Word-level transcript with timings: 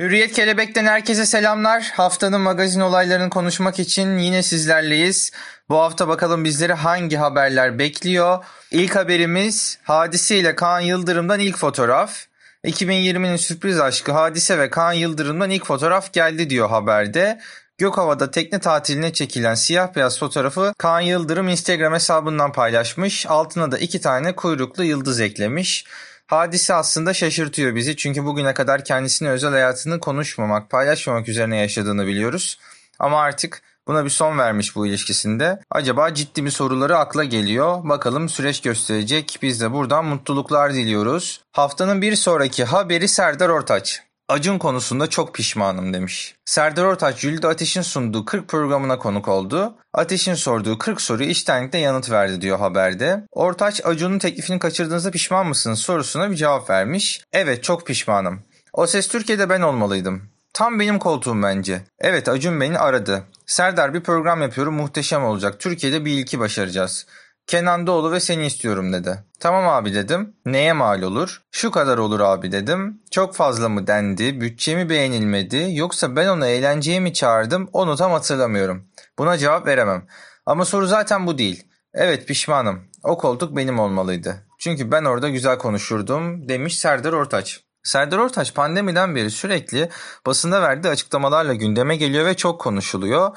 Hürriyet 0.00 0.32
Kelebek'ten 0.32 0.84
herkese 0.84 1.26
selamlar. 1.26 1.92
Haftanın 1.96 2.40
magazin 2.40 2.80
olaylarını 2.80 3.30
konuşmak 3.30 3.78
için 3.78 4.18
yine 4.18 4.42
sizlerleyiz. 4.42 5.32
Bu 5.68 5.76
hafta 5.76 6.08
bakalım 6.08 6.44
bizleri 6.44 6.72
hangi 6.72 7.16
haberler 7.16 7.78
bekliyor? 7.78 8.44
İlk 8.70 8.96
haberimiz 8.96 9.78
Hadise 9.82 10.38
ile 10.38 10.54
Kaan 10.54 10.80
Yıldırım'dan 10.80 11.40
ilk 11.40 11.56
fotoğraf. 11.56 12.26
2020'nin 12.64 13.36
sürpriz 13.36 13.80
aşkı 13.80 14.12
Hadise 14.12 14.58
ve 14.58 14.70
Kaan 14.70 14.92
Yıldırım'dan 14.92 15.50
ilk 15.50 15.66
fotoğraf 15.66 16.12
geldi 16.12 16.50
diyor 16.50 16.68
haberde. 16.68 17.40
Gökhava'da 17.78 18.30
tekne 18.30 18.58
tatiline 18.58 19.12
çekilen 19.12 19.54
siyah 19.54 19.94
beyaz 19.96 20.18
fotoğrafı 20.18 20.72
Kaan 20.78 21.00
Yıldırım 21.00 21.48
Instagram 21.48 21.94
hesabından 21.94 22.52
paylaşmış. 22.52 23.26
Altına 23.26 23.72
da 23.72 23.78
iki 23.78 24.00
tane 24.00 24.36
kuyruklu 24.36 24.84
yıldız 24.84 25.20
eklemiş. 25.20 25.84
Hadise 26.30 26.74
aslında 26.74 27.14
şaşırtıyor 27.14 27.74
bizi 27.74 27.96
çünkü 27.96 28.24
bugüne 28.24 28.54
kadar 28.54 28.84
kendisini 28.84 29.30
özel 29.30 29.50
hayatını 29.50 30.00
konuşmamak, 30.00 30.70
paylaşmamak 30.70 31.28
üzerine 31.28 31.56
yaşadığını 31.56 32.06
biliyoruz. 32.06 32.58
Ama 32.98 33.20
artık 33.20 33.62
buna 33.86 34.04
bir 34.04 34.10
son 34.10 34.38
vermiş 34.38 34.76
bu 34.76 34.86
ilişkisinde. 34.86 35.60
Acaba 35.70 36.14
ciddi 36.14 36.44
bir 36.44 36.50
soruları 36.50 36.98
akla 36.98 37.24
geliyor. 37.24 37.88
Bakalım 37.88 38.28
süreç 38.28 38.60
gösterecek. 38.62 39.38
Biz 39.42 39.60
de 39.60 39.72
buradan 39.72 40.04
mutluluklar 40.04 40.74
diliyoruz. 40.74 41.40
Haftanın 41.52 42.02
bir 42.02 42.16
sonraki 42.16 42.64
haberi 42.64 43.08
Serdar 43.08 43.48
Ortaç. 43.48 44.02
Acun 44.30 44.58
konusunda 44.58 45.06
çok 45.06 45.34
pişmanım 45.34 45.94
demiş. 45.94 46.34
Serdar 46.44 46.84
Ortaç 46.84 47.18
Jülide 47.18 47.46
Ateş'in 47.48 47.82
sunduğu 47.82 48.24
40 48.24 48.48
programına 48.48 48.98
konuk 48.98 49.28
oldu. 49.28 49.74
Ateş'in 49.92 50.34
sorduğu 50.34 50.78
40 50.78 51.00
soruyu 51.00 51.28
içtenlikle 51.28 51.78
yanıt 51.78 52.10
verdi 52.10 52.40
diyor 52.40 52.58
haberde. 52.58 53.26
Ortaç 53.32 53.86
Acun'un 53.86 54.18
teklifini 54.18 54.58
kaçırdığınızda 54.58 55.10
pişman 55.10 55.46
mısınız 55.46 55.78
sorusuna 55.78 56.30
bir 56.30 56.36
cevap 56.36 56.70
vermiş. 56.70 57.20
Evet 57.32 57.64
çok 57.64 57.86
pişmanım. 57.86 58.42
O 58.72 58.86
ses 58.86 59.08
Türkiye'de 59.08 59.48
ben 59.48 59.60
olmalıydım. 59.60 60.22
Tam 60.52 60.80
benim 60.80 60.98
koltuğum 60.98 61.42
bence. 61.42 61.82
Evet 61.98 62.28
Acun 62.28 62.60
beni 62.60 62.78
aradı. 62.78 63.22
Serdar 63.46 63.94
bir 63.94 64.02
program 64.02 64.42
yapıyorum 64.42 64.74
muhteşem 64.74 65.24
olacak. 65.24 65.60
Türkiye'de 65.60 66.04
bir 66.04 66.12
ilki 66.12 66.38
başaracağız. 66.38 67.06
Kenan 67.50 67.86
Doğulu 67.86 68.12
ve 68.12 68.20
seni 68.20 68.46
istiyorum 68.46 68.92
dedi. 68.92 69.24
Tamam 69.40 69.68
abi 69.68 69.94
dedim. 69.94 70.34
Neye 70.46 70.72
mal 70.72 71.02
olur? 71.02 71.42
Şu 71.50 71.70
kadar 71.70 71.98
olur 71.98 72.20
abi 72.20 72.52
dedim. 72.52 73.02
Çok 73.10 73.34
fazla 73.34 73.68
mı 73.68 73.86
dendi? 73.86 74.40
Bütçemi 74.40 74.90
beğenilmedi? 74.90 75.68
Yoksa 75.70 76.16
ben 76.16 76.28
onu 76.28 76.46
eğlenceye 76.46 77.00
mi 77.00 77.12
çağırdım? 77.12 77.68
Onu 77.72 77.96
tam 77.96 78.12
hatırlamıyorum. 78.12 78.88
Buna 79.18 79.38
cevap 79.38 79.66
veremem. 79.66 80.06
Ama 80.46 80.64
soru 80.64 80.86
zaten 80.86 81.26
bu 81.26 81.38
değil. 81.38 81.64
Evet 81.94 82.28
pişmanım. 82.28 82.80
O 83.02 83.18
koltuk 83.18 83.56
benim 83.56 83.78
olmalıydı. 83.78 84.46
Çünkü 84.58 84.92
ben 84.92 85.04
orada 85.04 85.28
güzel 85.28 85.58
konuşurdum 85.58 86.48
demiş 86.48 86.78
Serdar 86.78 87.12
Ortaç. 87.12 87.60
Serdar 87.82 88.18
Ortaç 88.18 88.54
pandemiden 88.54 89.14
beri 89.14 89.30
sürekli 89.30 89.88
basında 90.26 90.62
verdiği 90.62 90.88
açıklamalarla 90.88 91.54
gündeme 91.54 91.96
geliyor 91.96 92.26
ve 92.26 92.36
çok 92.36 92.60
konuşuluyor. 92.60 93.36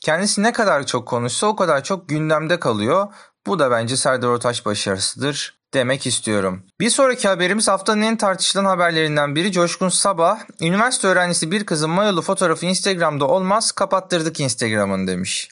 Kendisi 0.00 0.42
ne 0.42 0.52
kadar 0.52 0.86
çok 0.86 1.08
konuşsa 1.08 1.46
o 1.46 1.56
kadar 1.56 1.84
çok 1.84 2.08
gündemde 2.08 2.60
kalıyor. 2.60 3.06
Bu 3.46 3.58
da 3.58 3.70
bence 3.70 3.96
Serdar 3.96 4.28
Ortaç 4.28 4.66
başarısıdır 4.66 5.58
demek 5.74 6.06
istiyorum. 6.06 6.62
Bir 6.80 6.90
sonraki 6.90 7.28
haberimiz 7.28 7.68
haftanın 7.68 8.02
en 8.02 8.16
tartışılan 8.16 8.64
haberlerinden 8.64 9.34
biri 9.34 9.52
Coşkun 9.52 9.88
Sabah. 9.88 10.38
Üniversite 10.60 11.08
öğrencisi 11.08 11.50
bir 11.50 11.66
kızın 11.66 11.90
mayolu 11.90 12.22
fotoğrafı 12.22 12.66
Instagram'da 12.66 13.28
olmaz 13.28 13.72
kapattırdık 13.72 14.40
Instagram'ın 14.40 15.06
demiş. 15.06 15.48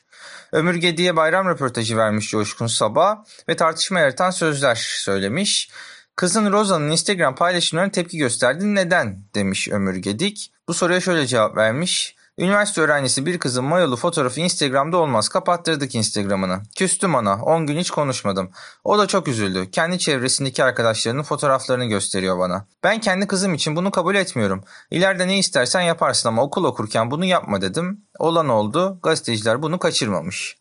Ömür 0.53 0.75
Gedi'ye 0.75 1.17
bayram 1.17 1.49
röportajı 1.49 1.97
vermiş 1.97 2.31
Coşkun 2.31 2.67
Sabah 2.67 3.17
ve 3.49 3.57
tartışma 3.57 4.01
yaratan 4.01 4.31
sözler 4.31 4.75
söylemiş. 4.75 5.71
Kızın 6.17 6.53
Roza'nın 6.53 6.91
Instagram 6.91 7.35
paylaşımlarına 7.35 7.91
tepki 7.91 8.19
gösterdi. 8.19 8.75
Neden? 8.75 9.25
demiş 9.35 9.69
Ömür 9.69 9.97
Gedik. 9.97 10.53
Bu 10.69 10.75
soruya 10.75 11.01
şöyle 11.01 11.27
cevap 11.27 11.57
vermiş. 11.57 12.17
Üniversite 12.43 12.81
öğrencisi 12.81 13.27
bir 13.27 13.39
kızın 13.39 13.65
mayolu 13.65 13.97
fotoğrafı 13.97 14.41
Instagram'da 14.41 14.97
olmaz. 14.97 15.29
Kapattırdık 15.29 15.95
Instagram'ını. 15.95 16.63
Küstüm 16.77 17.15
ona. 17.15 17.43
10 17.43 17.67
gün 17.67 17.79
hiç 17.79 17.91
konuşmadım. 17.91 18.51
O 18.85 18.99
da 18.99 19.07
çok 19.07 19.29
üzüldü. 19.29 19.71
Kendi 19.71 19.99
çevresindeki 19.99 20.65
arkadaşlarının 20.65 21.23
fotoğraflarını 21.23 21.85
gösteriyor 21.85 22.39
bana. 22.39 22.67
Ben 22.85 23.01
kendi 23.01 23.27
kızım 23.27 23.55
için 23.55 23.77
bunu 23.77 23.91
kabul 23.91 24.15
etmiyorum. 24.15 24.65
İleride 24.91 25.29
ne 25.29 25.39
istersen 25.39 25.81
yaparsın 25.81 26.29
ama 26.29 26.43
okul 26.43 26.65
okurken 26.65 27.11
bunu 27.11 27.25
yapma 27.25 27.61
dedim. 27.61 28.05
Olan 28.19 28.49
oldu. 28.49 28.99
Gazeteciler 29.03 29.63
bunu 29.63 29.79
kaçırmamış. 29.79 30.57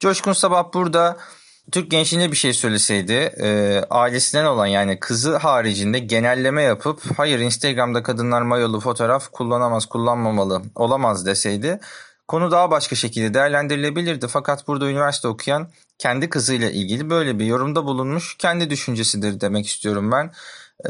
Coşkun 0.00 0.32
Sabah 0.32 0.72
burada 0.74 1.16
Türk 1.72 1.90
gençliğine 1.90 2.32
bir 2.32 2.36
şey 2.36 2.52
söyleseydi 2.52 3.12
e, 3.12 3.80
ailesinden 3.90 4.44
olan 4.44 4.66
yani 4.66 5.00
kızı 5.00 5.36
haricinde 5.36 5.98
genelleme 5.98 6.62
yapıp 6.62 7.00
hayır 7.16 7.38
Instagram'da 7.38 8.02
kadınlar 8.02 8.42
mayolu 8.42 8.80
fotoğraf 8.80 9.28
kullanamaz 9.32 9.86
kullanmamalı 9.86 10.62
olamaz 10.74 11.26
deseydi 11.26 11.80
konu 12.28 12.50
daha 12.50 12.70
başka 12.70 12.96
şekilde 12.96 13.34
değerlendirilebilirdi. 13.34 14.28
Fakat 14.28 14.68
burada 14.68 14.90
üniversite 14.90 15.28
okuyan 15.28 15.68
kendi 15.98 16.30
kızıyla 16.30 16.70
ilgili 16.70 17.10
böyle 17.10 17.38
bir 17.38 17.44
yorumda 17.44 17.84
bulunmuş 17.84 18.36
kendi 18.38 18.70
düşüncesidir 18.70 19.40
demek 19.40 19.66
istiyorum 19.66 20.12
ben. 20.12 20.32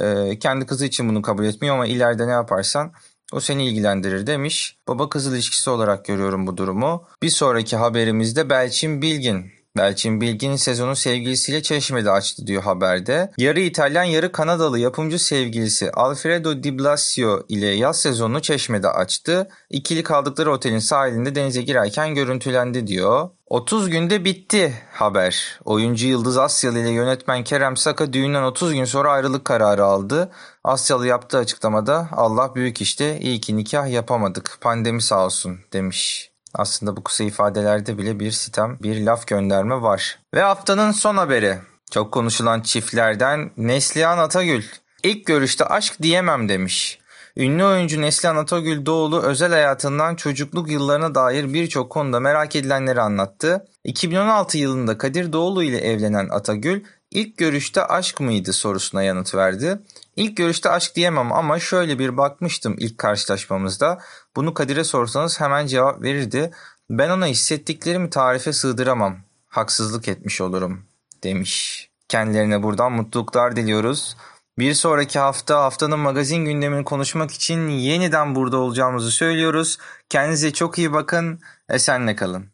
E, 0.00 0.38
kendi 0.38 0.66
kızı 0.66 0.86
için 0.86 1.08
bunu 1.08 1.22
kabul 1.22 1.44
etmiyor 1.44 1.74
ama 1.74 1.86
ileride 1.86 2.26
ne 2.26 2.32
yaparsan 2.32 2.92
o 3.32 3.40
seni 3.40 3.68
ilgilendirir 3.68 4.26
demiş. 4.26 4.76
Baba 4.88 5.08
kız 5.08 5.26
ilişkisi 5.26 5.70
olarak 5.70 6.04
görüyorum 6.04 6.46
bu 6.46 6.56
durumu. 6.56 7.04
Bir 7.22 7.30
sonraki 7.30 7.76
haberimizde 7.76 8.50
Belçin 8.50 9.02
Bilgin 9.02 9.55
Belçin 9.76 10.20
Bilgin 10.20 10.56
sezonu 10.56 10.96
sevgilisiyle 10.96 11.62
Çeşme'de 11.62 12.10
açtı 12.10 12.46
diyor 12.46 12.62
haberde. 12.62 13.30
Yarı 13.38 13.60
İtalyan 13.60 14.04
yarı 14.04 14.32
Kanadalı 14.32 14.78
yapımcı 14.78 15.18
sevgilisi 15.18 15.90
Alfredo 15.90 16.62
Di 16.62 16.78
Blasio 16.78 17.42
ile 17.48 17.66
yaz 17.66 18.00
sezonunu 18.00 18.42
Çeşme'de 18.42 18.88
açtı. 18.88 19.48
İkili 19.70 20.02
kaldıkları 20.02 20.52
otelin 20.52 20.78
sahilinde 20.78 21.34
denize 21.34 21.62
girerken 21.62 22.14
görüntülendi 22.14 22.86
diyor. 22.86 23.28
30 23.46 23.90
günde 23.90 24.24
bitti 24.24 24.74
haber. 24.92 25.60
Oyuncu 25.64 26.06
Yıldız 26.06 26.38
Asyalı 26.38 26.78
ile 26.78 26.90
yönetmen 26.90 27.44
Kerem 27.44 27.76
Saka 27.76 28.12
düğünden 28.12 28.42
30 28.42 28.74
gün 28.74 28.84
sonra 28.84 29.10
ayrılık 29.12 29.44
kararı 29.44 29.84
aldı. 29.84 30.30
Asyalı 30.64 31.06
yaptığı 31.06 31.38
açıklamada 31.38 32.08
Allah 32.12 32.54
büyük 32.54 32.80
işte 32.80 33.20
iyi 33.20 33.40
ki 33.40 33.56
nikah 33.56 33.88
yapamadık 33.88 34.58
pandemi 34.60 35.02
sağ 35.02 35.24
olsun 35.24 35.58
demiş. 35.72 36.30
Aslında 36.56 36.96
bu 36.96 37.04
kısa 37.04 37.24
ifadelerde 37.24 37.98
bile 37.98 38.20
bir 38.20 38.30
sitem, 38.30 38.78
bir 38.82 39.06
laf 39.06 39.26
gönderme 39.26 39.82
var. 39.82 40.18
Ve 40.34 40.40
haftanın 40.40 40.92
son 40.92 41.16
haberi. 41.16 41.58
Çok 41.90 42.12
konuşulan 42.12 42.60
çiftlerden 42.60 43.50
Neslihan 43.56 44.18
Atagül. 44.18 44.62
İlk 45.02 45.26
görüşte 45.26 45.64
aşk 45.64 46.02
diyemem 46.02 46.48
demiş. 46.48 46.98
Ünlü 47.36 47.64
oyuncu 47.64 48.02
Neslihan 48.02 48.36
Atagül 48.36 48.86
Doğulu 48.86 49.22
özel 49.22 49.52
hayatından 49.52 50.14
çocukluk 50.14 50.70
yıllarına 50.70 51.14
dair 51.14 51.52
birçok 51.52 51.90
konuda 51.90 52.20
merak 52.20 52.56
edilenleri 52.56 53.00
anlattı. 53.00 53.64
2016 53.84 54.58
yılında 54.58 54.98
Kadir 54.98 55.32
Doğulu 55.32 55.62
ile 55.62 55.78
evlenen 55.78 56.28
Atagül 56.28 56.84
ilk 57.16 57.36
görüşte 57.36 57.84
aşk 57.84 58.20
mıydı 58.20 58.52
sorusuna 58.52 59.02
yanıt 59.02 59.34
verdi. 59.34 59.78
İlk 60.16 60.36
görüşte 60.36 60.70
aşk 60.70 60.96
diyemem 60.96 61.32
ama 61.32 61.58
şöyle 61.58 61.98
bir 61.98 62.16
bakmıştım 62.16 62.76
ilk 62.78 62.98
karşılaşmamızda. 62.98 63.98
Bunu 64.36 64.54
Kadir'e 64.54 64.84
sorsanız 64.84 65.40
hemen 65.40 65.66
cevap 65.66 66.02
verirdi. 66.02 66.50
Ben 66.90 67.10
ona 67.10 67.26
hissettiklerimi 67.26 68.10
tarife 68.10 68.52
sığdıramam. 68.52 69.16
Haksızlık 69.48 70.08
etmiş 70.08 70.40
olurum 70.40 70.84
demiş. 71.24 71.88
Kendilerine 72.08 72.62
buradan 72.62 72.92
mutluluklar 72.92 73.56
diliyoruz. 73.56 74.16
Bir 74.58 74.74
sonraki 74.74 75.18
hafta 75.18 75.62
haftanın 75.62 75.98
magazin 75.98 76.44
gündemini 76.44 76.84
konuşmak 76.84 77.30
için 77.30 77.68
yeniden 77.68 78.34
burada 78.34 78.56
olacağımızı 78.56 79.10
söylüyoruz. 79.10 79.78
Kendinize 80.08 80.52
çok 80.52 80.78
iyi 80.78 80.92
bakın. 80.92 81.40
Esenle 81.68 82.16
kalın. 82.16 82.46